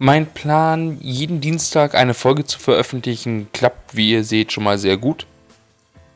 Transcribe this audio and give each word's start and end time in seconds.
Mein 0.00 0.26
Plan, 0.26 0.98
jeden 1.00 1.40
Dienstag 1.40 1.96
eine 1.96 2.14
Folge 2.14 2.44
zu 2.44 2.60
veröffentlichen, 2.60 3.48
klappt, 3.52 3.96
wie 3.96 4.12
ihr 4.12 4.22
seht, 4.22 4.52
schon 4.52 4.62
mal 4.62 4.78
sehr 4.78 4.96
gut. 4.96 5.26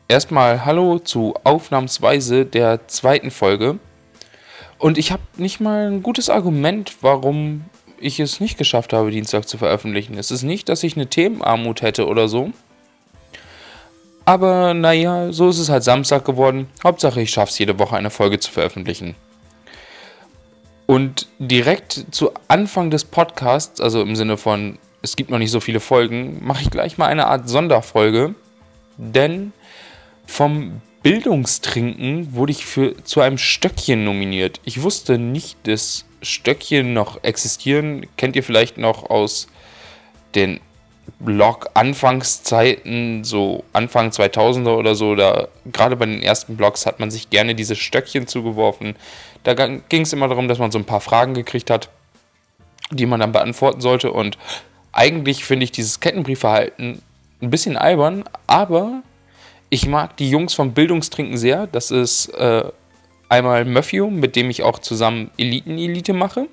Erstmal 0.07 0.63
Hallo 0.63 0.99
zu 0.99 1.33
Aufnahmsweise 1.43 2.45
der 2.45 2.87
zweiten 2.87 3.29
Folge. 3.29 3.79
Und 4.77 4.97
ich 4.97 5.11
habe 5.11 5.23
nicht 5.35 5.59
mal 5.59 5.91
ein 5.91 6.01
gutes 6.01 6.29
Argument, 6.29 6.95
warum 7.01 7.65
ich 7.99 8.21
es 8.21 8.39
nicht 8.39 8.57
geschafft 8.57 8.93
habe, 8.93 9.11
Dienstag 9.11 9.49
zu 9.49 9.57
veröffentlichen. 9.57 10.17
Es 10.17 10.31
ist 10.31 10.43
nicht, 10.43 10.69
dass 10.69 10.83
ich 10.83 10.95
eine 10.95 11.07
Themenarmut 11.07 11.81
hätte 11.81 12.07
oder 12.07 12.29
so. 12.29 12.51
Aber 14.23 14.73
naja, 14.73 15.33
so 15.33 15.49
ist 15.49 15.59
es 15.59 15.67
halt 15.67 15.83
Samstag 15.83 16.23
geworden. 16.23 16.69
Hauptsache, 16.85 17.19
ich 17.19 17.31
schaffe 17.31 17.51
es 17.51 17.59
jede 17.59 17.77
Woche 17.79 17.97
eine 17.97 18.11
Folge 18.11 18.39
zu 18.39 18.49
veröffentlichen. 18.49 19.15
Und 20.85 21.27
direkt 21.39 22.05
zu 22.11 22.31
Anfang 22.47 22.91
des 22.91 23.05
Podcasts, 23.05 23.79
also 23.79 24.01
im 24.01 24.15
Sinne 24.15 24.37
von, 24.37 24.77
es 25.01 25.15
gibt 25.15 25.29
noch 25.29 25.39
nicht 25.39 25.51
so 25.51 25.59
viele 25.59 25.79
Folgen, 25.79 26.45
mache 26.45 26.63
ich 26.63 26.69
gleich 26.69 26.97
mal 26.97 27.07
eine 27.07 27.27
Art 27.27 27.47
Sonderfolge. 27.47 28.35
Denn 28.97 29.53
vom 30.25 30.81
Bildungstrinken 31.03 32.33
wurde 32.33 32.51
ich 32.51 32.65
für, 32.65 33.01
zu 33.03 33.21
einem 33.21 33.37
Stöckchen 33.37 34.03
nominiert. 34.03 34.59
Ich 34.63 34.81
wusste 34.81 35.17
nicht, 35.17 35.57
dass 35.67 36.05
Stöckchen 36.21 36.93
noch 36.93 37.23
existieren. 37.23 38.07
Kennt 38.17 38.35
ihr 38.35 38.43
vielleicht 38.43 38.77
noch 38.77 39.09
aus 39.09 39.47
den 40.35 40.59
Blog-Anfangszeiten, 41.23 43.23
so 43.23 43.63
Anfang 43.73 44.09
2000er 44.09 44.75
oder 44.75 44.95
so, 44.95 45.15
da 45.15 45.47
gerade 45.71 45.95
bei 45.95 46.05
den 46.05 46.21
ersten 46.21 46.57
Blogs 46.57 46.85
hat 46.85 46.99
man 46.99 47.11
sich 47.11 47.29
gerne 47.29 47.55
diese 47.55 47.75
Stöckchen 47.75 48.27
zugeworfen. 48.27 48.95
Da 49.43 49.53
ging 49.53 50.01
es 50.01 50.13
immer 50.13 50.27
darum, 50.27 50.47
dass 50.47 50.59
man 50.59 50.71
so 50.71 50.79
ein 50.79 50.85
paar 50.85 51.01
Fragen 51.01 51.33
gekriegt 51.33 51.69
hat, 51.69 51.89
die 52.91 53.05
man 53.05 53.19
dann 53.19 53.31
beantworten 53.31 53.81
sollte. 53.81 54.11
Und 54.11 54.37
eigentlich 54.91 55.45
finde 55.45 55.63
ich 55.63 55.71
dieses 55.71 55.99
Kettenbriefverhalten 55.99 57.01
ein 57.41 57.49
bisschen 57.49 57.77
albern, 57.77 58.23
aber 58.47 59.03
ich 59.69 59.87
mag 59.87 60.17
die 60.17 60.29
Jungs 60.29 60.53
vom 60.53 60.73
Bildungstrinken 60.73 61.37
sehr. 61.37 61.67
Das 61.67 61.91
ist 61.91 62.29
äh, 62.29 62.63
einmal 63.27 63.65
Matthew, 63.65 64.09
mit 64.09 64.35
dem 64.35 64.49
ich 64.49 64.63
auch 64.63 64.79
zusammen 64.79 65.31
Eliten-Elite 65.37 66.13
mache. 66.13 66.47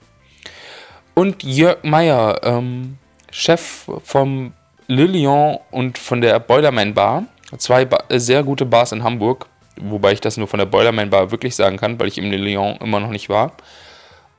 Und 1.14 1.42
Jörg 1.42 1.82
Meyer, 1.82 2.40
ähm, 2.44 2.96
Chef 3.30 3.88
vom 4.04 4.52
Lilian 4.90 5.58
und 5.70 5.98
von 5.98 6.20
der 6.20 6.40
Boilerman 6.40 6.94
Bar. 6.94 7.24
Zwei 7.58 7.84
ba 7.84 8.02
äh, 8.08 8.18
sehr 8.18 8.42
gute 8.42 8.66
Bars 8.66 8.90
in 8.90 9.04
Hamburg, 9.04 9.46
wobei 9.80 10.12
ich 10.12 10.20
das 10.20 10.36
nur 10.36 10.48
von 10.48 10.58
der 10.58 10.66
Boilerman 10.66 11.10
Bar 11.10 11.30
wirklich 11.30 11.54
sagen 11.54 11.76
kann, 11.76 11.98
weil 12.00 12.08
ich 12.08 12.18
im 12.18 12.28
Lilian 12.28 12.76
immer 12.78 12.98
noch 12.98 13.10
nicht 13.10 13.28
war. 13.28 13.52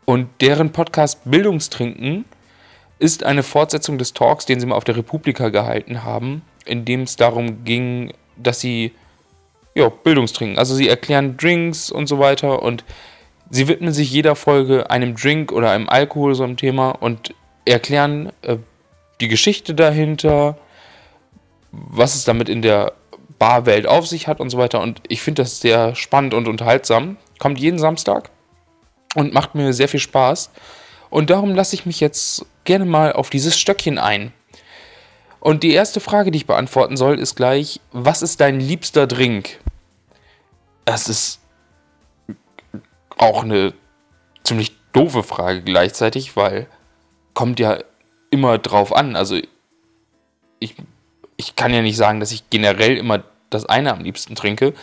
Und 0.03 0.27
deren 0.41 0.73
Podcast 0.73 1.21
Bildungstrinken 1.23 2.25
ist 2.99 3.23
eine 3.23 3.43
Fortsetzung 3.43 3.97
des 3.97 4.11
Talks, 4.11 4.45
den 4.45 4.59
sie 4.59 4.65
mal 4.65 4.75
auf 4.75 4.83
der 4.83 4.97
Republika 4.97 5.47
gehalten 5.47 6.03
haben, 6.03 6.41
in 6.65 6.83
dem 6.83 7.03
es 7.03 7.15
darum 7.15 7.63
ging, 7.63 8.11
dass 8.35 8.59
sie 8.59 8.91
ja, 9.73 9.87
Bildungstrinken. 9.87 10.59
Also 10.59 10.75
sie 10.75 10.89
erklären 10.89 11.37
Drinks 11.37 11.89
und 11.89 12.07
so 12.07 12.19
weiter 12.19 12.61
und 12.61 12.83
sie 13.49 13.69
widmen 13.69 13.93
sich 13.93 14.11
jeder 14.11 14.35
Folge 14.35 14.89
einem 14.89 15.15
Drink 15.15 15.53
oder 15.53 15.71
einem 15.71 15.87
Alkohol, 15.87 16.35
so 16.35 16.43
einem 16.43 16.57
Thema 16.57 16.89
und 16.89 17.33
erklären, 17.63 18.33
äh, 18.41 18.57
die 19.21 19.27
Geschichte 19.27 19.73
dahinter, 19.73 20.57
was 21.71 22.15
es 22.15 22.25
damit 22.25 22.49
in 22.49 22.61
der 22.61 22.93
Barwelt 23.39 23.87
auf 23.87 24.07
sich 24.07 24.27
hat 24.27 24.39
und 24.39 24.49
so 24.49 24.57
weiter. 24.57 24.81
Und 24.81 25.01
ich 25.07 25.21
finde 25.21 25.43
das 25.43 25.61
sehr 25.61 25.95
spannend 25.95 26.33
und 26.33 26.47
unterhaltsam. 26.47 27.17
Kommt 27.39 27.59
jeden 27.59 27.79
Samstag 27.79 28.29
und 29.15 29.33
macht 29.33 29.55
mir 29.55 29.73
sehr 29.73 29.87
viel 29.87 29.99
Spaß. 29.99 30.51
Und 31.09 31.29
darum 31.29 31.55
lasse 31.55 31.75
ich 31.75 31.85
mich 31.85 31.99
jetzt 31.99 32.45
gerne 32.63 32.85
mal 32.85 33.13
auf 33.13 33.29
dieses 33.29 33.57
Stöckchen 33.59 33.97
ein. 33.97 34.33
Und 35.39 35.63
die 35.63 35.73
erste 35.73 35.99
Frage, 35.99 36.29
die 36.29 36.37
ich 36.37 36.45
beantworten 36.45 36.97
soll, 36.97 37.19
ist 37.19 37.35
gleich, 37.35 37.81
was 37.91 38.21
ist 38.21 38.41
dein 38.41 38.59
liebster 38.59 39.07
Drink? 39.07 39.59
Das 40.85 41.09
ist 41.09 41.39
auch 43.17 43.43
eine 43.43 43.73
ziemlich 44.43 44.73
doofe 44.93 45.23
Frage 45.23 45.63
gleichzeitig, 45.63 46.35
weil 46.35 46.67
kommt 47.33 47.59
ja 47.59 47.79
immer 48.31 48.57
drauf 48.57 48.95
an. 48.95 49.15
Also 49.15 49.37
ich, 50.59 50.75
ich 51.37 51.55
kann 51.55 51.73
ja 51.73 51.81
nicht 51.81 51.97
sagen, 51.97 52.19
dass 52.19 52.31
ich 52.31 52.49
generell 52.49 52.97
immer 52.97 53.23
das 53.51 53.65
eine 53.67 53.91
am 53.91 54.01
liebsten 54.01 54.35
trinke. 54.35 54.73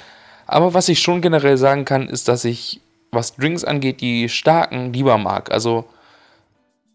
Aber 0.47 0.75
was 0.75 0.89
ich 0.89 1.01
schon 1.01 1.21
generell 1.21 1.57
sagen 1.57 1.85
kann, 1.85 2.09
ist, 2.09 2.29
dass 2.29 2.45
ich, 2.45 2.81
was 3.11 3.37
Drinks 3.37 3.65
angeht, 3.65 4.01
die 4.01 4.29
starken 4.29 4.93
lieber 4.93 5.19
mag. 5.19 5.51
Also 5.51 5.87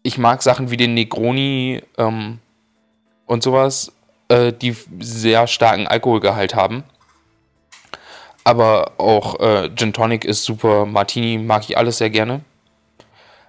ich 0.02 0.18
mag 0.18 0.42
Sachen 0.42 0.70
wie 0.70 0.76
den 0.76 0.94
Negroni 0.94 1.82
ähm, 1.98 2.38
und 3.26 3.42
sowas, 3.42 3.92
äh, 4.28 4.52
die 4.52 4.76
sehr 5.00 5.46
starken 5.46 5.86
Alkoholgehalt 5.86 6.54
haben. 6.54 6.84
Aber 8.44 8.92
auch 8.98 9.40
äh, 9.40 9.70
Gin 9.74 9.92
Tonic 9.92 10.24
ist 10.24 10.44
super, 10.44 10.84
Martini 10.84 11.38
mag 11.38 11.62
ich 11.62 11.78
alles 11.78 11.98
sehr 11.98 12.10
gerne. 12.10 12.42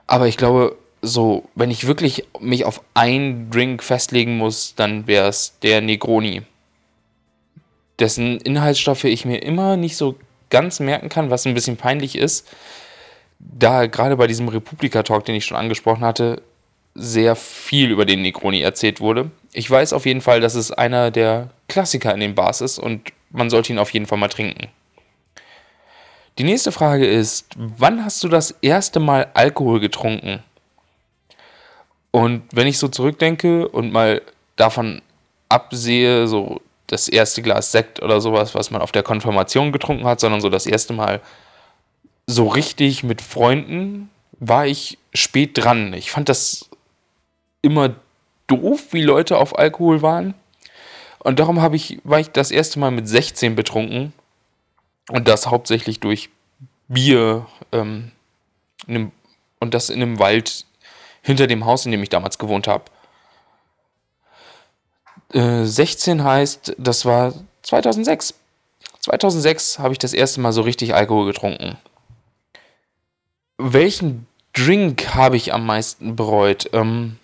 Aber 0.07 0.27
ich 0.27 0.37
glaube, 0.37 0.77
so, 1.05 1.43
wenn 1.55 1.71
ich 1.71 1.87
wirklich 1.87 2.25
mich 2.39 2.65
auf 2.65 2.81
einen 2.93 3.49
Drink 3.49 3.83
festlegen 3.83 4.37
muss, 4.37 4.75
dann 4.75 5.07
wäre 5.07 5.27
es 5.27 5.57
der 5.61 5.81
Negroni. 5.81 6.41
Dessen 7.99 8.39
Inhaltsstoffe 8.41 9.05
ich 9.05 9.25
mir 9.25 9.37
immer 9.37 9.77
nicht 9.77 9.95
so 9.97 10.15
ganz 10.49 10.79
merken 10.79 11.09
kann, 11.09 11.29
was 11.29 11.45
ein 11.45 11.53
bisschen 11.53 11.77
peinlich 11.77 12.17
ist, 12.17 12.47
da 13.39 13.85
gerade 13.85 14.17
bei 14.17 14.27
diesem 14.27 14.47
Republika-Talk, 14.47 15.25
den 15.25 15.35
ich 15.35 15.45
schon 15.45 15.57
angesprochen 15.57 16.03
hatte, 16.03 16.41
sehr 16.93 17.35
viel 17.35 17.91
über 17.91 18.05
den 18.05 18.21
Negroni 18.21 18.61
erzählt 18.61 19.01
wurde. 19.01 19.29
Ich 19.53 19.69
weiß 19.69 19.93
auf 19.93 20.05
jeden 20.05 20.21
Fall, 20.21 20.39
dass 20.39 20.55
es 20.55 20.71
einer 20.71 21.11
der 21.11 21.49
Klassiker 21.67 22.13
in 22.13 22.21
den 22.21 22.35
Bars 22.35 22.61
ist 22.61 22.79
und 22.79 23.11
man 23.31 23.49
sollte 23.49 23.73
ihn 23.73 23.79
auf 23.79 23.91
jeden 23.91 24.05
Fall 24.05 24.17
mal 24.17 24.29
trinken. 24.29 24.67
Die 26.37 26.43
nächste 26.43 26.71
Frage 26.71 27.05
ist, 27.05 27.53
wann 27.55 28.03
hast 28.03 28.23
du 28.23 28.29
das 28.29 28.51
erste 28.61 28.99
Mal 28.99 29.27
Alkohol 29.33 29.79
getrunken? 29.79 30.43
Und 32.15 32.43
wenn 32.53 32.65
ich 32.65 32.77
so 32.77 32.87
zurückdenke 32.87 33.67
und 33.67 33.91
mal 33.91 34.21
davon 34.55 35.01
absehe, 35.49 36.29
so 36.29 36.61
das 36.87 37.09
erste 37.09 37.41
Glas 37.41 37.73
Sekt 37.73 38.01
oder 38.01 38.21
sowas, 38.21 38.55
was 38.55 38.71
man 38.71 38.81
auf 38.81 38.93
der 38.93 39.03
Konfirmation 39.03 39.73
getrunken 39.73 40.05
hat, 40.05 40.21
sondern 40.21 40.39
so 40.39 40.47
das 40.47 40.65
erste 40.65 40.93
Mal 40.93 41.19
so 42.25 42.47
richtig 42.47 43.03
mit 43.03 43.21
Freunden, 43.21 44.09
war 44.39 44.65
ich 44.65 44.97
spät 45.13 45.57
dran. 45.61 45.91
Ich 45.91 46.09
fand 46.09 46.29
das 46.29 46.69
immer 47.61 47.95
doof, 48.47 48.93
wie 48.93 49.03
Leute 49.03 49.37
auf 49.37 49.59
Alkohol 49.59 50.01
waren. 50.01 50.35
Und 51.19 51.39
darum 51.39 51.61
habe 51.61 51.75
ich, 51.75 51.99
war 52.05 52.21
ich 52.21 52.29
das 52.29 52.49
erste 52.49 52.79
Mal 52.79 52.91
mit 52.91 53.09
16 53.09 53.57
betrunken. 53.57 54.13
Und 55.09 55.27
das 55.27 55.47
hauptsächlich 55.47 55.99
durch 55.99 56.29
Bier 56.87 57.45
ähm, 57.73 58.13
einem, 58.87 59.11
und 59.59 59.73
das 59.73 59.89
in 59.89 60.01
einem 60.01 60.17
Wald 60.17 60.65
hinter 61.25 61.47
dem 61.47 61.65
Haus, 61.65 61.85
in 61.85 61.91
dem 61.91 62.03
ich 62.03 62.09
damals 62.09 62.37
gewohnt 62.37 62.67
habe. 62.67 62.85
Äh, 65.33 65.65
16 65.65 66.23
heißt, 66.23 66.75
das 66.77 67.03
war 67.03 67.33
2006. 67.63 68.35
2006 68.99 69.79
habe 69.79 69.91
ich 69.93 69.97
das 69.97 70.13
erste 70.13 70.39
Mal 70.39 70.53
so 70.53 70.61
richtig 70.61 70.93
Alkohol 70.93 71.25
getrunken. 71.25 71.77
Welchen 73.57 74.27
Drink 74.53 75.15
habe 75.15 75.35
ich 75.35 75.51
am 75.51 75.65
meisten 75.65 76.15
bereut? 76.15 76.69
Ähm, 76.73 77.17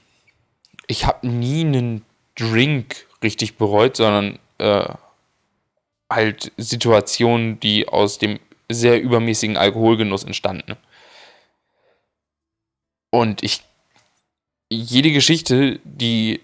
ich 0.87 1.05
habe 1.05 1.27
nie 1.27 1.61
einen 1.61 2.03
Drink 2.35 3.05
richtig 3.21 3.57
bereut, 3.57 3.97
sondern 3.97 4.39
äh, 4.57 4.93
halt 6.09 6.51
Situationen, 6.57 7.59
die 7.59 7.87
aus 7.87 8.17
dem 8.17 8.39
sehr 8.67 8.99
übermäßigen 8.99 9.57
Alkoholgenuss 9.57 10.23
entstanden. 10.23 10.75
Und 13.11 13.43
ich 13.43 13.61
jede 14.71 15.11
Geschichte, 15.11 15.79
die 15.83 16.39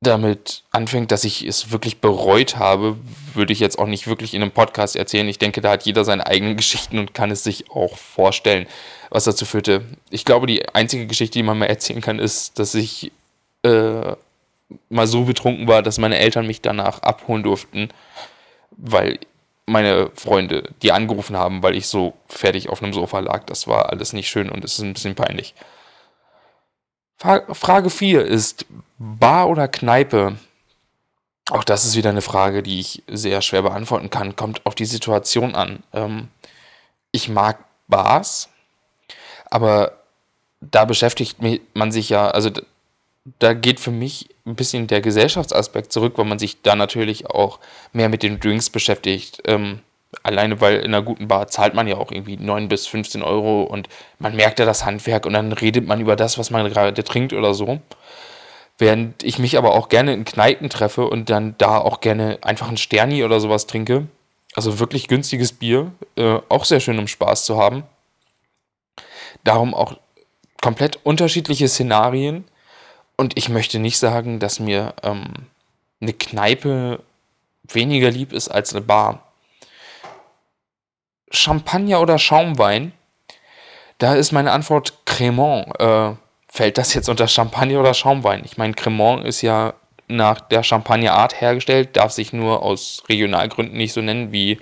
damit 0.00 0.62
anfängt, 0.70 1.10
dass 1.10 1.24
ich 1.24 1.44
es 1.44 1.70
wirklich 1.70 2.00
bereut 2.00 2.56
habe, 2.56 2.96
würde 3.34 3.52
ich 3.52 3.60
jetzt 3.60 3.78
auch 3.78 3.86
nicht 3.86 4.06
wirklich 4.06 4.34
in 4.34 4.42
einem 4.42 4.50
Podcast 4.50 4.96
erzählen. 4.96 5.28
Ich 5.28 5.38
denke, 5.38 5.60
da 5.60 5.72
hat 5.72 5.84
jeder 5.84 6.04
seine 6.04 6.26
eigenen 6.26 6.56
Geschichten 6.56 6.98
und 6.98 7.14
kann 7.14 7.30
es 7.30 7.44
sich 7.44 7.70
auch 7.70 7.96
vorstellen, 7.96 8.66
was 9.10 9.24
dazu 9.24 9.44
führte. 9.44 9.84
Ich 10.10 10.24
glaube, 10.24 10.46
die 10.46 10.68
einzige 10.74 11.06
Geschichte, 11.06 11.38
die 11.38 11.42
man 11.42 11.58
mal 11.58 11.66
erzählen 11.66 12.00
kann, 12.00 12.18
ist, 12.18 12.58
dass 12.58 12.74
ich 12.74 13.12
äh, 13.62 14.12
mal 14.88 15.06
so 15.06 15.24
betrunken 15.24 15.68
war, 15.68 15.82
dass 15.82 15.98
meine 15.98 16.18
Eltern 16.18 16.46
mich 16.46 16.62
danach 16.62 17.02
abholen 17.02 17.42
durften, 17.42 17.88
weil 18.70 19.18
meine 19.66 20.10
Freunde 20.14 20.70
die 20.82 20.92
angerufen 20.92 21.36
haben, 21.36 21.62
weil 21.62 21.74
ich 21.76 21.86
so 21.88 22.14
fertig 22.28 22.68
auf 22.68 22.82
einem 22.82 22.92
Sofa 22.92 23.18
lag. 23.18 23.44
Das 23.44 23.66
war 23.66 23.90
alles 23.90 24.12
nicht 24.12 24.28
schön 24.28 24.48
und 24.48 24.64
es 24.64 24.74
ist 24.74 24.84
ein 24.84 24.94
bisschen 24.94 25.14
peinlich. 25.14 25.54
Frage 27.18 27.90
4 27.90 28.24
ist 28.24 28.66
Bar 28.98 29.48
oder 29.48 29.68
Kneipe? 29.68 30.36
Auch 31.50 31.64
das 31.64 31.84
ist 31.84 31.96
wieder 31.96 32.10
eine 32.10 32.22
Frage, 32.22 32.62
die 32.62 32.80
ich 32.80 33.02
sehr 33.06 33.40
schwer 33.40 33.62
beantworten 33.62 34.10
kann. 34.10 34.36
Kommt 34.36 34.66
auf 34.66 34.74
die 34.74 34.84
Situation 34.84 35.54
an. 35.54 35.82
Ähm, 35.92 36.28
ich 37.12 37.28
mag 37.28 37.64
Bars, 37.88 38.48
aber 39.50 39.92
da 40.60 40.84
beschäftigt 40.84 41.38
man 41.74 41.92
sich 41.92 42.08
ja, 42.08 42.28
also 42.28 42.50
da 43.38 43.54
geht 43.54 43.80
für 43.80 43.90
mich 43.90 44.28
ein 44.44 44.56
bisschen 44.56 44.86
der 44.86 45.00
Gesellschaftsaspekt 45.00 45.92
zurück, 45.92 46.14
weil 46.16 46.24
man 46.24 46.38
sich 46.38 46.62
da 46.62 46.76
natürlich 46.76 47.26
auch 47.30 47.60
mehr 47.92 48.08
mit 48.08 48.22
den 48.22 48.40
Drinks 48.40 48.70
beschäftigt. 48.70 49.42
Ähm, 49.44 49.80
alleine 50.22 50.60
weil 50.60 50.76
in 50.76 50.86
einer 50.86 51.02
guten 51.02 51.28
Bar 51.28 51.48
zahlt 51.48 51.74
man 51.74 51.86
ja 51.86 51.96
auch 51.96 52.10
irgendwie 52.10 52.36
9 52.36 52.68
bis 52.68 52.86
15 52.86 53.22
Euro 53.22 53.62
und 53.62 53.88
man 54.18 54.34
merkt 54.36 54.58
ja 54.58 54.64
das 54.64 54.84
Handwerk 54.84 55.26
und 55.26 55.32
dann 55.32 55.52
redet 55.52 55.86
man 55.86 56.00
über 56.00 56.16
das, 56.16 56.38
was 56.38 56.50
man 56.50 56.68
gerade 56.68 57.04
trinkt 57.04 57.32
oder 57.32 57.54
so. 57.54 57.80
Während 58.78 59.22
ich 59.22 59.38
mich 59.38 59.56
aber 59.56 59.74
auch 59.74 59.88
gerne 59.88 60.12
in 60.12 60.24
Kneipen 60.24 60.68
treffe 60.68 61.06
und 61.08 61.30
dann 61.30 61.54
da 61.58 61.78
auch 61.78 62.00
gerne 62.00 62.38
einfach 62.42 62.68
ein 62.68 62.76
Sterni 62.76 63.24
oder 63.24 63.40
sowas 63.40 63.66
trinke. 63.66 64.06
Also 64.54 64.78
wirklich 64.78 65.08
günstiges 65.08 65.52
Bier. 65.52 65.92
Äh, 66.16 66.40
auch 66.48 66.64
sehr 66.64 66.80
schön, 66.80 66.98
um 66.98 67.08
Spaß 67.08 67.44
zu 67.44 67.56
haben. 67.56 67.84
Darum 69.44 69.74
auch 69.74 69.94
komplett 70.60 70.98
unterschiedliche 71.04 71.68
Szenarien. 71.68 72.44
Und 73.16 73.38
ich 73.38 73.48
möchte 73.48 73.78
nicht 73.78 73.98
sagen, 73.98 74.40
dass 74.40 74.60
mir 74.60 74.94
ähm, 75.02 75.32
eine 76.00 76.12
Kneipe 76.12 77.00
weniger 77.64 78.10
lieb 78.10 78.32
ist 78.32 78.48
als 78.48 78.74
eine 78.74 78.82
Bar. 78.82 79.25
Champagner 81.30 82.00
oder 82.00 82.18
Schaumwein? 82.18 82.92
Da 83.98 84.14
ist 84.14 84.32
meine 84.32 84.52
Antwort 84.52 85.06
Cremant. 85.06 85.68
Äh, 85.80 86.12
fällt 86.48 86.78
das 86.78 86.94
jetzt 86.94 87.08
unter 87.08 87.28
Champagner 87.28 87.80
oder 87.80 87.94
Schaumwein? 87.94 88.42
Ich 88.44 88.56
meine, 88.56 88.74
Cremant 88.74 89.24
ist 89.24 89.42
ja 89.42 89.74
nach 90.08 90.40
der 90.40 90.62
Champagnerart 90.62 91.40
hergestellt, 91.40 91.96
darf 91.96 92.12
sich 92.12 92.32
nur 92.32 92.62
aus 92.62 93.02
Regionalgründen 93.08 93.76
nicht 93.76 93.92
so 93.92 94.00
nennen, 94.00 94.32
wie 94.32 94.60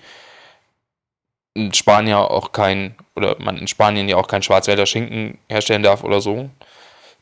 in 1.54 1.72
Spanien 1.72 2.16
auch 2.16 2.52
kein, 2.52 2.94
oder 3.14 3.36
man 3.38 3.58
in 3.58 3.68
Spanien 3.68 4.08
ja 4.08 4.16
auch 4.16 4.26
kein 4.26 4.42
Schwarzwälder 4.42 4.86
Schinken 4.86 5.38
herstellen 5.48 5.82
darf 5.82 6.02
oder 6.02 6.20
so. 6.20 6.50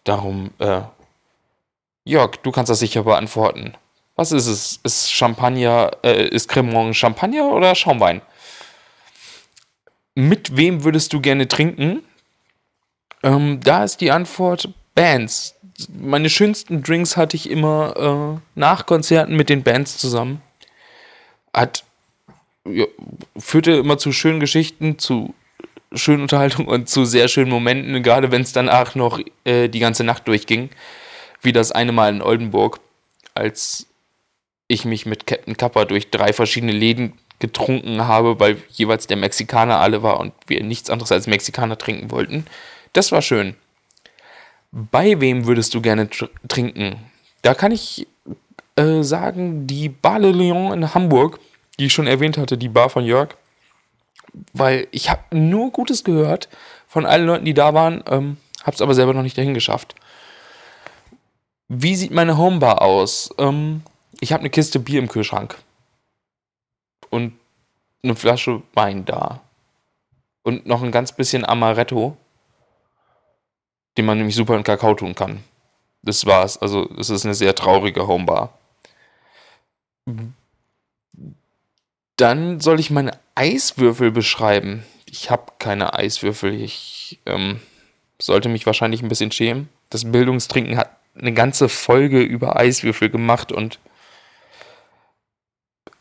Darum, 0.05 0.53
äh, 0.59 0.81
Jörg, 2.05 2.37
du 2.43 2.51
kannst 2.51 2.71
das 2.71 2.79
sicher 2.79 3.05
beantworten. 3.05 3.75
Was 4.17 4.33
ist 4.33 4.47
es? 4.47 4.81
Ist 4.83 5.13
Champagner, 5.13 5.91
äh, 6.03 6.29
ist 6.29 6.49
Cremant 6.49 6.97
Champagner 6.97 7.53
oder 7.53 7.75
Schaumwein? 7.75 8.23
Mit 10.15 10.57
wem 10.57 10.85
würdest 10.85 11.13
du 11.13 11.21
gerne 11.21 11.49
trinken? 11.49 12.03
Ähm, 13.23 13.61
da 13.63 13.85
ist 13.85 14.01
die 14.01 14.11
Antwort 14.11 14.69
Bands. 14.95 15.55
Meine 15.89 16.29
schönsten 16.29 16.83
Drinks 16.83 17.17
hatte 17.17 17.37
ich 17.37 17.49
immer 17.49 18.37
äh, 18.37 18.41
nach 18.55 18.87
Konzerten 18.87 19.37
mit 19.37 19.49
den 19.49 19.63
Bands 19.63 19.97
zusammen. 19.97 20.43
Hat 21.53 21.85
ja, 22.67 22.87
führte 23.37 23.73
immer 23.73 23.99
zu 23.99 24.13
schönen 24.13 24.41
Geschichten, 24.41 24.99
zu 24.99 25.35
schönen 25.95 26.23
Unterhaltungen 26.23 26.69
und 26.69 26.89
zu 26.89 27.05
sehr 27.05 27.29
schönen 27.29 27.51
Momenten, 27.51 28.03
gerade 28.03 28.31
wenn 28.31 28.43
es 28.43 28.53
danach 28.53 28.95
noch 28.95 29.21
äh, 29.45 29.69
die 29.69 29.81
ganze 29.81 30.05
Nacht 30.05 30.29
durchging. 30.29 30.71
Wie 31.41 31.53
das 31.53 31.73
eine 31.73 31.93
Mal 31.93 32.15
in 32.15 32.23
Oldenburg, 32.23 32.81
als 33.35 33.87
ich 34.69 34.85
mich 34.85 35.07
mit 35.07 35.27
Captain 35.27 35.57
Kappa 35.57 35.85
durch 35.85 36.11
drei 36.11 36.33
verschiedene 36.33 36.73
Läden 36.73 37.15
getrunken 37.43 38.07
habe, 38.07 38.41
weil 38.41 38.57
jeweils 38.71 39.07
der 39.07 39.19
Mexikaner 39.19 39.81
alle 39.81 40.03
war 40.03 40.19
und 40.19 40.33
wir 40.47 40.63
nichts 40.63 40.89
anderes 40.89 41.13
als 41.13 41.27
Mexikaner 41.27 41.77
trinken 41.77 42.11
wollten. 42.11 42.47
Das 42.95 43.13
war 43.13 43.21
schön. 43.21 43.57
Bei 44.71 45.21
wem 45.21 45.47
würdest 45.47 45.75
du 45.75 45.83
gerne 45.83 46.09
tr 46.09 46.31
trinken? 46.49 46.97
Da 47.43 47.53
kann 47.53 47.73
ich 47.73 48.07
äh, 48.77 49.03
sagen, 49.03 49.67
die 49.67 49.91
Bar 49.91 50.21
Le 50.21 50.31
Lion 50.31 50.73
in 50.73 50.95
Hamburg, 50.95 51.41
die 51.79 51.87
ich 51.87 51.93
schon 51.93 52.07
erwähnt 52.07 52.39
hatte, 52.39 52.57
die 52.57 52.69
Bar 52.69 52.89
von 52.89 53.05
Jörg. 53.05 53.37
Weil 54.55 54.87
ich 54.93 55.11
habe 55.11 55.37
nur 55.37 55.73
Gutes 55.73 56.05
gehört 56.05 56.49
von 56.89 57.05
allen 57.05 57.27
Leuten, 57.27 57.45
die 57.45 57.55
da 57.55 57.75
waren, 57.75 58.03
ähm, 58.09 58.39
habe 58.63 58.75
es 58.75 58.81
aber 58.81 58.95
selber 58.95 59.13
noch 59.13 59.23
nicht 59.23 59.37
dahin 59.37 59.53
geschafft. 59.53 59.95
Wie 61.69 61.97
sieht 61.97 62.13
meine 62.13 62.39
Homebar 62.39 62.81
aus? 62.83 63.35
Ähm, 63.37 63.83
ich 64.21 64.33
habe 64.33 64.41
eine 64.41 64.51
Kiste 64.51 64.79
Bier 64.79 65.01
im 65.01 65.09
Kühlschrank 65.09 65.57
und 67.13 67.39
eine 68.03 68.17
Flasche 68.17 68.63
Wein 68.73 69.05
da. 69.05 69.43
Und 70.43 70.67
noch 70.67 70.83
ein 70.83 70.91
ganz 70.91 71.13
bisschen 71.13 71.45
Amaretto, 71.45 72.17
den 73.97 74.07
man 74.07 74.17
nämlich 74.17 74.35
super 74.35 74.57
in 74.57 74.65
Kakao 74.65 74.95
tun 74.95 75.15
kann. 75.15 75.45
Das 76.03 76.27
war's. 76.27 76.61
Also, 76.61 76.89
es 76.99 77.11
ist 77.11 77.25
eine 77.25 77.35
sehr 77.35 77.55
traurige 77.55 78.09
Homebar. 78.09 78.59
Dann 82.17 82.61
soll 82.61 82.81
ich 82.81 82.91
meine 82.91 83.13
Eiswürfel 83.35 84.11
beschreiben. 84.11 84.85
Ich 85.05 85.31
habe 85.31 85.53
keine 85.59 85.95
Eiswürfel. 85.95 86.55
Ich 86.55 87.21
ähm, 87.27 87.61
sollte 88.21 88.49
mich 88.49 88.67
wahrscheinlich 88.67 89.03
ein 89.03 89.09
bisschen 89.09 89.31
schämen. 89.31 89.69
Das 89.91 90.11
Bildungstrinken 90.11 90.79
hat 90.79 90.97
eine 91.15 91.35
ganze 91.35 91.69
Folge 91.69 92.23
über 92.23 92.57
Eiswürfel 92.57 93.11
gemacht 93.11 93.53
und 93.53 93.79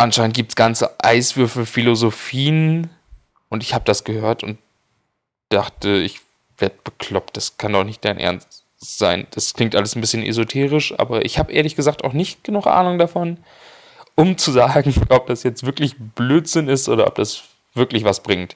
anscheinend 0.01 0.35
gibt 0.35 0.51
es 0.51 0.55
ganze 0.55 0.99
Eiswürfel-Philosophien 0.99 2.89
und 3.49 3.63
ich 3.63 3.73
habe 3.73 3.85
das 3.85 4.03
gehört 4.03 4.43
und 4.43 4.57
dachte, 5.49 5.89
ich 5.97 6.21
werde 6.57 6.75
bekloppt. 6.83 7.37
Das 7.37 7.57
kann 7.57 7.73
doch 7.73 7.83
nicht 7.83 8.03
dein 8.03 8.17
Ernst 8.17 8.63
sein. 8.77 9.27
Das 9.31 9.53
klingt 9.53 9.75
alles 9.75 9.95
ein 9.95 10.01
bisschen 10.01 10.23
esoterisch, 10.23 10.97
aber 10.97 11.23
ich 11.25 11.37
habe 11.37 11.51
ehrlich 11.51 11.75
gesagt 11.75 12.03
auch 12.03 12.13
nicht 12.13 12.43
genug 12.43 12.65
Ahnung 12.67 12.97
davon, 12.97 13.37
um 14.15 14.37
zu 14.37 14.51
sagen, 14.51 14.93
ob 15.09 15.27
das 15.27 15.43
jetzt 15.43 15.65
wirklich 15.65 15.95
Blödsinn 15.97 16.67
ist 16.67 16.89
oder 16.89 17.07
ob 17.07 17.15
das 17.15 17.43
wirklich 17.73 18.03
was 18.03 18.23
bringt. 18.23 18.55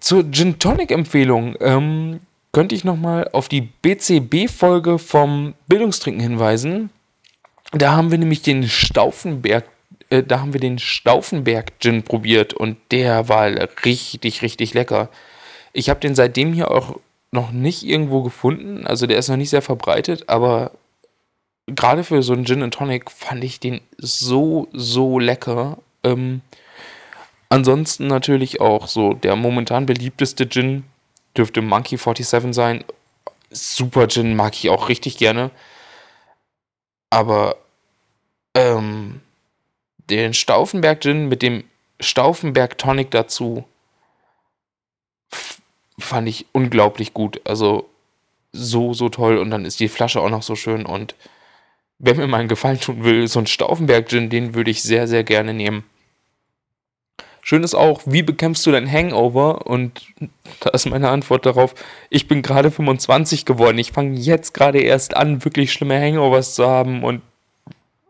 Zur 0.00 0.30
Gin 0.30 0.58
Tonic 0.58 0.90
Empfehlung 0.90 1.54
ähm, 1.60 2.20
könnte 2.52 2.74
ich 2.74 2.84
nochmal 2.84 3.28
auf 3.32 3.48
die 3.48 3.60
BCB-Folge 3.60 4.98
vom 4.98 5.54
Bildungstrinken 5.68 6.22
hinweisen. 6.22 6.88
Da 7.72 7.92
haben 7.92 8.10
wir 8.10 8.18
nämlich 8.18 8.42
den 8.42 8.68
Stauffenberg, 8.68 9.66
äh, 10.10 10.22
da 10.22 10.40
haben 10.40 10.52
wir 10.52 10.60
den 10.60 10.78
Stauffenberg 10.78 11.78
Gin 11.80 12.02
probiert 12.02 12.54
und 12.54 12.76
der 12.90 13.28
war 13.28 13.50
richtig, 13.84 14.42
richtig 14.42 14.74
lecker. 14.74 15.08
Ich 15.72 15.90
habe 15.90 16.00
den 16.00 16.14
seitdem 16.14 16.52
hier 16.52 16.70
auch 16.70 16.98
noch 17.32 17.50
nicht 17.50 17.84
irgendwo 17.84 18.22
gefunden, 18.22 18.86
also 18.86 19.06
der 19.06 19.18
ist 19.18 19.28
noch 19.28 19.36
nicht 19.36 19.50
sehr 19.50 19.62
verbreitet, 19.62 20.28
aber 20.28 20.70
gerade 21.66 22.04
für 22.04 22.22
so 22.22 22.32
einen 22.32 22.46
Gin 22.46 22.62
and 22.62 22.74
Tonic 22.74 23.10
fand 23.10 23.42
ich 23.44 23.60
den 23.60 23.80
so, 23.98 24.68
so 24.72 25.18
lecker. 25.18 25.78
Ähm, 26.04 26.40
ansonsten 27.48 28.06
natürlich 28.06 28.60
auch 28.60 28.86
so 28.86 29.12
der 29.12 29.36
momentan 29.36 29.86
beliebteste 29.86 30.48
Gin 30.48 30.84
dürfte 31.36 31.62
Monkey 31.62 31.96
47 31.96 32.54
sein. 32.54 32.84
Super 33.50 34.08
Gin 34.08 34.36
mag 34.36 34.54
ich 34.54 34.70
auch 34.70 34.88
richtig 34.88 35.18
gerne. 35.18 35.50
Aber 37.10 37.56
ähm, 38.54 39.20
den 40.10 40.34
Stauffenberg 40.34 41.00
Gin 41.00 41.28
mit 41.28 41.42
dem 41.42 41.64
Stauffenberg 42.00 42.78
Tonic 42.78 43.10
dazu 43.10 43.64
fand 45.98 46.28
ich 46.28 46.46
unglaublich 46.52 47.14
gut. 47.14 47.40
Also 47.44 47.88
so, 48.52 48.92
so 48.92 49.08
toll. 49.08 49.38
Und 49.38 49.50
dann 49.50 49.64
ist 49.64 49.80
die 49.80 49.88
Flasche 49.88 50.20
auch 50.20 50.30
noch 50.30 50.42
so 50.42 50.56
schön. 50.56 50.86
Und 50.86 51.14
wer 51.98 52.14
mir 52.14 52.26
mal 52.26 52.38
einen 52.38 52.48
Gefallen 52.48 52.80
tun 52.80 53.04
will, 53.04 53.28
so 53.28 53.38
ein 53.38 53.46
Stauffenberg 53.46 54.08
Gin, 54.08 54.30
den 54.30 54.54
würde 54.54 54.70
ich 54.70 54.82
sehr, 54.82 55.08
sehr 55.08 55.24
gerne 55.24 55.54
nehmen. 55.54 55.84
Schön 57.48 57.62
ist 57.62 57.76
auch, 57.76 58.00
wie 58.06 58.24
bekämpfst 58.24 58.66
du 58.66 58.72
dein 58.72 58.90
Hangover? 58.90 59.68
Und 59.68 60.02
da 60.58 60.70
ist 60.70 60.86
meine 60.86 61.10
Antwort 61.10 61.46
darauf, 61.46 61.76
ich 62.10 62.26
bin 62.26 62.42
gerade 62.42 62.72
25 62.72 63.44
geworden. 63.44 63.78
Ich 63.78 63.92
fange 63.92 64.18
jetzt 64.18 64.52
gerade 64.52 64.80
erst 64.80 65.16
an, 65.16 65.44
wirklich 65.44 65.72
schlimme 65.72 66.00
Hangovers 66.00 66.56
zu 66.56 66.66
haben. 66.66 67.04
Und 67.04 67.22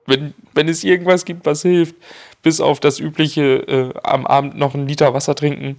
wenn, 0.06 0.32
wenn 0.54 0.70
es 0.70 0.84
irgendwas 0.84 1.26
gibt, 1.26 1.44
was 1.44 1.60
hilft, 1.60 1.96
bis 2.40 2.62
auf 2.62 2.80
das 2.80 2.98
übliche 2.98 3.56
äh, 3.68 3.92
am 4.02 4.26
Abend 4.26 4.56
noch 4.56 4.72
einen 4.72 4.88
Liter 4.88 5.12
Wasser 5.12 5.34
trinken, 5.34 5.76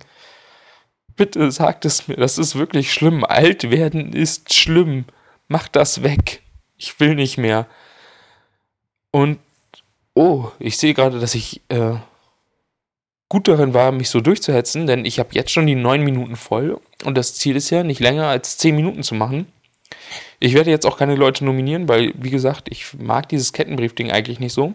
bitte 1.15 1.49
sagt 1.49 1.83
es 1.85 2.07
mir. 2.07 2.17
Das 2.17 2.37
ist 2.37 2.57
wirklich 2.57 2.93
schlimm. 2.93 3.23
Alt 3.23 3.71
werden 3.71 4.13
ist 4.13 4.53
schlimm. 4.53 5.05
Mach 5.47 5.67
das 5.67 6.03
weg. 6.03 6.43
Ich 6.77 6.99
will 6.99 7.15
nicht 7.15 7.39
mehr. 7.39 7.65
Und, 9.09 9.39
oh, 10.13 10.51
ich 10.59 10.77
sehe 10.77 10.93
gerade, 10.93 11.19
dass 11.19 11.33
ich... 11.33 11.61
Äh, 11.69 11.95
gut 13.29 13.47
darin 13.47 13.73
war, 13.73 13.91
mich 13.91 14.09
so 14.09 14.21
durchzuhetzen, 14.21 14.87
denn 14.87 15.05
ich 15.05 15.19
habe 15.19 15.29
jetzt 15.33 15.51
schon 15.51 15.67
die 15.67 15.75
neun 15.75 16.03
Minuten 16.03 16.35
voll 16.35 16.79
und 17.03 17.17
das 17.17 17.35
Ziel 17.35 17.55
ist 17.55 17.69
ja, 17.69 17.83
nicht 17.83 17.99
länger 17.99 18.27
als 18.27 18.57
zehn 18.57 18.75
Minuten 18.75 19.03
zu 19.03 19.15
machen. 19.15 19.47
Ich 20.39 20.53
werde 20.53 20.69
jetzt 20.69 20.85
auch 20.85 20.97
keine 20.97 21.15
Leute 21.15 21.43
nominieren, 21.43 21.89
weil, 21.89 22.13
wie 22.15 22.29
gesagt, 22.29 22.67
ich 22.69 22.93
mag 22.97 23.27
dieses 23.29 23.53
Kettenbrief-Ding 23.53 24.11
eigentlich 24.11 24.39
nicht 24.39 24.53
so. 24.53 24.73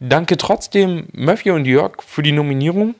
Danke 0.00 0.36
trotzdem 0.36 1.08
Murphy 1.12 1.50
und 1.50 1.66
Jörg 1.66 2.02
für 2.02 2.22
die 2.22 2.32
Nominierung. 2.32 2.94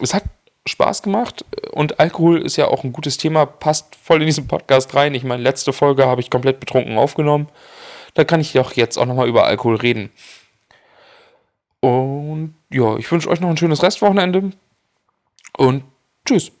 Es 0.00 0.12
hat 0.12 0.24
Spaß 0.66 1.02
gemacht 1.02 1.44
und 1.72 1.98
Alkohol 1.98 2.42
ist 2.42 2.56
ja 2.56 2.68
auch 2.68 2.84
ein 2.84 2.92
gutes 2.92 3.16
Thema, 3.16 3.46
passt 3.46 3.96
voll 3.96 4.20
in 4.20 4.26
diesen 4.26 4.46
Podcast 4.46 4.94
rein. 4.94 5.14
Ich 5.14 5.24
meine, 5.24 5.42
letzte 5.42 5.72
Folge 5.72 6.06
habe 6.06 6.20
ich 6.20 6.30
komplett 6.30 6.60
betrunken 6.60 6.98
aufgenommen. 6.98 7.48
Da 8.14 8.24
kann 8.24 8.40
ich 8.40 8.52
doch 8.52 8.74
jetzt 8.74 8.98
auch 8.98 9.06
nochmal 9.06 9.28
über 9.28 9.46
Alkohol 9.46 9.76
reden. 9.76 10.10
Und 11.80 12.54
ja, 12.70 12.96
ich 12.96 13.10
wünsche 13.10 13.28
euch 13.28 13.40
noch 13.40 13.48
ein 13.48 13.56
schönes 13.56 13.82
Restwochenende 13.82 14.52
und 15.56 15.84
tschüss. 16.26 16.52